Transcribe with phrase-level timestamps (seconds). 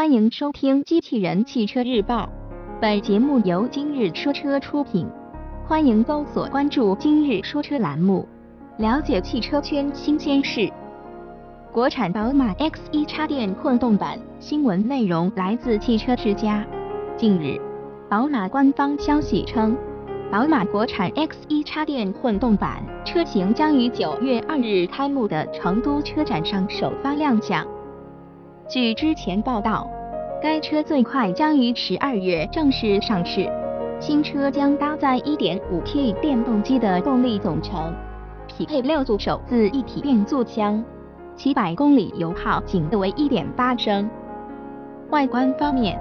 [0.00, 2.22] 欢迎收听《机器人汽车日报》，
[2.80, 5.06] 本节目由今日说车出品。
[5.66, 8.26] 欢迎搜索关注“今日说车”栏目，
[8.78, 10.72] 了解汽车圈新鲜事。
[11.70, 16.64] 国产宝马 X1 插电混动版新闻内容来自汽车之家。
[17.18, 17.60] 近日，
[18.08, 19.76] 宝马官方消息称，
[20.32, 27.66] 宝马国产 X1 插电混动版车型将于九月二日开幕的成都车展上首发亮相。
[28.70, 29.84] 据之前报道，
[30.40, 33.50] 该车最快将于十二月正式上市。
[33.98, 37.92] 新车将搭载 1.5T 电动机的动力总成，
[38.46, 40.84] 匹配六速手自一体变速箱，
[41.34, 44.08] 七百公里油耗仅为1.8升。
[45.10, 45.98] 外观方面，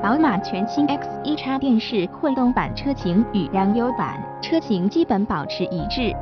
[0.00, 6.14] 宝马全新 X1 插电式混动版车型与燃油版车型基本保持一致。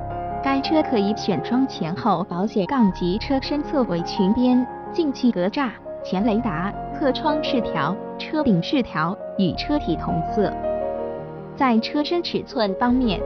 [0.43, 5.69] 该车可以选装前后保险杠及车身侧围裙边、进气格栅、
[6.03, 10.53] 前雷达、侧窗饰条、车顶饰条与车体同色。
[11.57, 13.21] 在车身尺寸方面，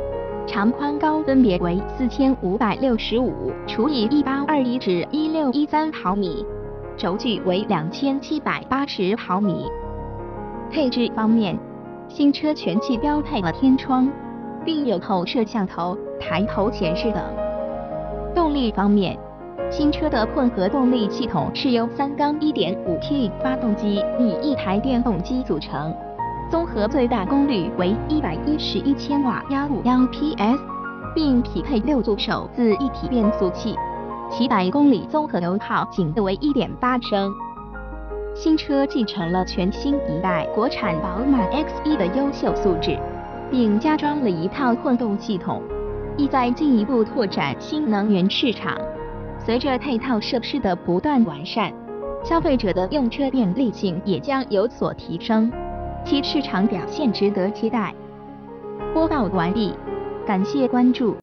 [0.47, 6.45] 长宽高分别为四千五百六十五除以一八二一至一六一三毫米，
[6.97, 9.67] 轴距为两千七百八十毫米。
[10.71, 11.57] 配置方面，
[12.09, 14.11] 新车全系标配了天窗，
[14.65, 17.23] 并有后摄像头、抬头显示等。
[18.35, 19.17] 动力方面，
[19.77, 25.93] 新车的混合动力系统是由三缸 1.5T 发动机与一台电动机组成。
[26.49, 30.61] 综合最大功率为一百一十一千瓦幺五幺 PS，
[31.13, 33.75] 并匹配六速手自一体变速器，
[34.31, 37.33] 其百公里综合油耗仅为一点八升。
[38.33, 42.97] 新车继承了全新一代国产宝马 X1 的优秀素质，
[43.51, 45.61] 并加装了一套混动系统，
[46.17, 48.79] 意在进一步拓展新能源市场。
[49.45, 51.71] 随着配套设施的不断完善，
[52.25, 55.53] 消费者的用车便利性也将有所提升。
[56.03, 57.95] 其市场表现值得期待。
[58.95, 59.75] 播报完毕，
[60.27, 61.13] 感谢关注。